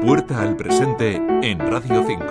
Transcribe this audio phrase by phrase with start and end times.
[0.00, 2.24] Puerta al presente en Radio 5.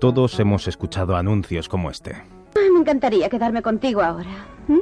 [0.00, 2.16] Todos hemos escuchado anuncios como este.
[2.56, 4.46] Ay, me encantaría quedarme contigo ahora.
[4.66, 4.80] ¿Mm?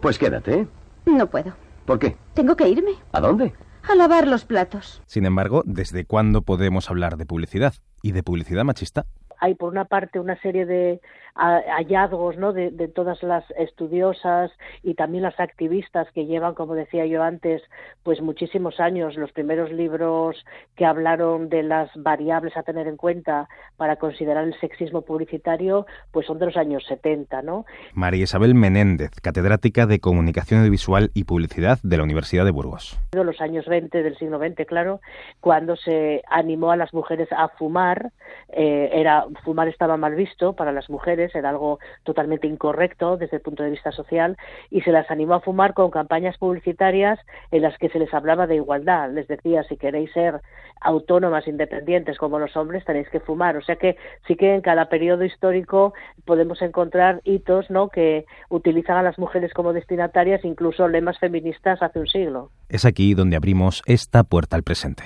[0.00, 0.66] Pues quédate.
[1.06, 1.52] No puedo.
[1.86, 2.16] ¿Por qué?
[2.34, 2.94] Tengo que irme.
[3.12, 3.52] ¿A dónde?
[3.88, 5.00] A lavar los platos.
[5.06, 7.74] Sin embargo, ¿desde cuándo podemos hablar de publicidad?
[8.02, 9.06] ¿Y de publicidad machista?
[9.40, 11.00] Hay por una parte una serie de
[11.34, 12.52] hallazgos ¿no?
[12.52, 14.50] de, todas las estudiosas
[14.82, 17.62] y también las activistas que llevan, como decía yo antes,
[18.02, 19.16] pues muchísimos años.
[19.16, 20.44] Los primeros libros
[20.76, 26.26] que hablaron de las variables a tener en cuenta para considerar el sexismo publicitario, pues
[26.26, 27.64] son de los años 70, ¿no?
[27.94, 33.00] María Isabel Menéndez, catedrática de Comunicación Audiovisual y Publicidad de la Universidad de Burgos.
[33.12, 35.00] De los años 20 del siglo XX, claro,
[35.40, 38.12] cuando se animó a las mujeres a fumar,
[38.48, 43.42] eh, era fumar estaba mal visto para las mujeres, era algo totalmente incorrecto desde el
[43.42, 44.36] punto de vista social,
[44.70, 47.18] y se las animó a fumar con campañas publicitarias
[47.50, 49.10] en las que se les hablaba de igualdad.
[49.10, 50.40] Les decía, si queréis ser
[50.80, 53.56] autónomas, independientes como los hombres, tenéis que fumar.
[53.56, 55.92] O sea que sí que en cada periodo histórico
[56.24, 57.88] podemos encontrar hitos ¿no?
[57.88, 62.50] que utilizan a las mujeres como destinatarias, incluso lemas feministas hace un siglo.
[62.68, 65.04] Es aquí donde abrimos esta puerta al presente.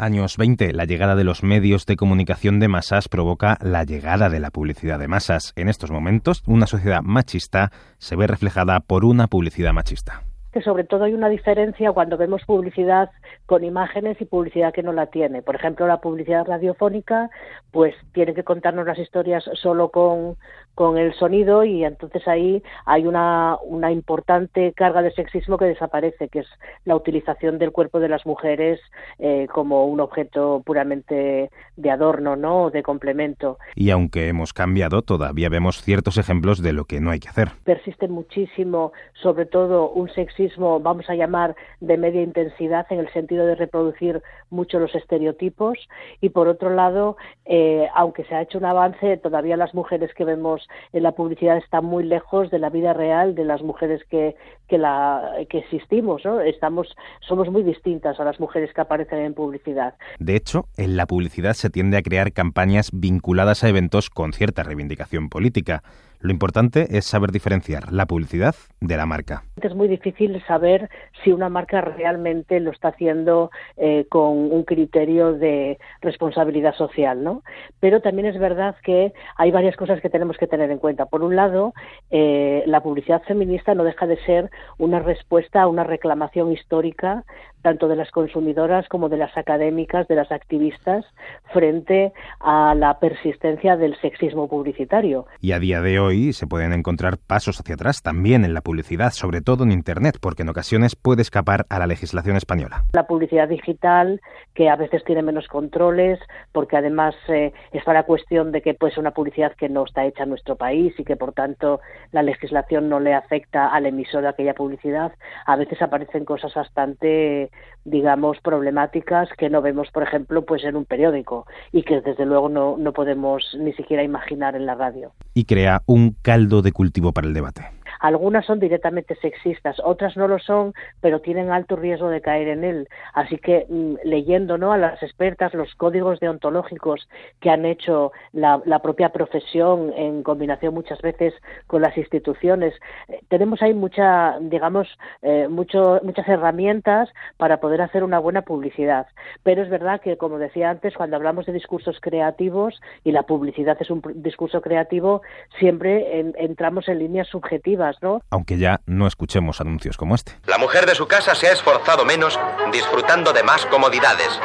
[0.00, 4.38] Años 20, la llegada de los medios de comunicación de masas provoca la llegada de
[4.38, 5.52] la publicidad de masas.
[5.56, 10.84] En estos momentos, una sociedad machista se ve reflejada por una publicidad machista que sobre
[10.84, 13.10] todo hay una diferencia cuando vemos publicidad
[13.46, 15.42] con imágenes y publicidad que no la tiene.
[15.42, 17.30] Por ejemplo, la publicidad radiofónica,
[17.70, 20.36] pues tiene que contarnos las historias solo con,
[20.74, 26.28] con el sonido y entonces ahí hay una, una importante carga de sexismo que desaparece,
[26.28, 26.48] que es
[26.84, 28.80] la utilización del cuerpo de las mujeres
[29.18, 32.70] eh, como un objeto puramente de adorno, ¿no?
[32.70, 33.58] de complemento.
[33.74, 37.48] Y aunque hemos cambiado, todavía vemos ciertos ejemplos de lo que no hay que hacer.
[37.64, 40.37] Persiste muchísimo, sobre todo un sexismo
[40.80, 45.78] vamos a llamar, de media intensidad en el sentido de reproducir mucho los estereotipos
[46.20, 50.24] y por otro lado, eh, aunque se ha hecho un avance, todavía las mujeres que
[50.24, 54.36] vemos en la publicidad están muy lejos de la vida real de las mujeres que,
[54.68, 56.40] que, la, que existimos, ¿no?
[56.40, 59.94] Estamos, somos muy distintas a las mujeres que aparecen en publicidad.
[60.18, 64.62] De hecho, en la publicidad se tiende a crear campañas vinculadas a eventos con cierta
[64.62, 65.82] reivindicación política.
[66.20, 69.44] Lo importante es saber diferenciar la publicidad de la marca.
[69.62, 70.90] Es muy difícil saber
[71.22, 77.42] si una marca realmente lo está haciendo eh, con un criterio de responsabilidad social, ¿no?
[77.78, 81.06] Pero también es verdad que hay varias cosas que tenemos que tener en cuenta.
[81.06, 81.72] Por un lado,
[82.10, 87.24] eh, la publicidad feminista no deja de ser una respuesta a una reclamación histórica
[87.62, 91.04] tanto de las consumidoras como de las académicas, de las activistas,
[91.52, 95.26] frente a la persistencia del sexismo publicitario.
[95.40, 99.10] Y a día de hoy se pueden encontrar pasos hacia atrás también en la publicidad,
[99.10, 102.84] sobre todo en Internet, porque en ocasiones puede escapar a la legislación española.
[102.92, 104.20] La publicidad digital,
[104.54, 106.18] que a veces tiene menos controles,
[106.52, 110.24] porque además eh, está la cuestión de que pues una publicidad que no está hecha
[110.24, 111.80] en nuestro país y que por tanto
[112.12, 115.12] la legislación no le afecta al emisor de aquella publicidad,
[115.46, 117.47] a veces aparecen cosas bastante
[117.84, 122.48] digamos, problemáticas que no vemos, por ejemplo, pues en un periódico y que desde luego
[122.48, 125.12] no, no podemos ni siquiera imaginar en la radio.
[125.34, 127.77] Y crea un caldo de cultivo para el debate.
[128.00, 132.64] Algunas son directamente sexistas, otras no lo son, pero tienen alto riesgo de caer en
[132.64, 132.88] él.
[133.14, 134.72] Así que mm, leyendo ¿no?
[134.72, 137.08] a las expertas los códigos deontológicos
[137.40, 141.34] que han hecho la, propia profesión en combinación muchas veces
[141.66, 142.74] con las instituciones,
[143.08, 144.88] eh, tenemos ahí mucha, digamos,
[145.22, 149.06] eh, mucho, muchas herramientas para poder hacer una buena publicidad.
[149.42, 153.76] Pero es verdad que, como decía antes, cuando hablamos de discursos creativos y la publicidad
[153.80, 155.22] es un discurso creativo,
[155.58, 157.87] siempre entramos en líneas subjetivas
[158.30, 160.38] aunque ya no escuchemos anuncios como este.
[160.46, 162.38] La mujer de su casa se ha esforzado menos
[162.72, 164.38] disfrutando de más comodidades.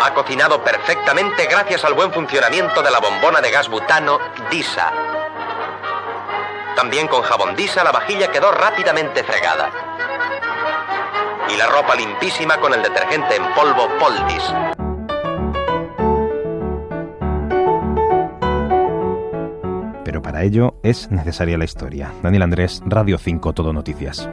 [0.00, 4.18] Ha cocinado perfectamente gracias al buen funcionamiento de la bombona de gas butano
[4.50, 4.92] DISA.
[6.76, 9.70] También con jabón DISA la vajilla quedó rápidamente fregada.
[11.48, 14.77] Y la ropa limpísima con el detergente en polvo Poldis.
[20.38, 22.12] Para ello es necesaria la historia.
[22.22, 24.28] Daniel Andrés, Radio 5 Todo Noticias.